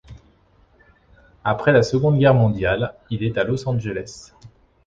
[1.43, 4.33] Après la Seconde Guerre mondiale, il est à Los Angeles.